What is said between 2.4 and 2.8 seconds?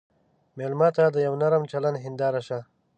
شه.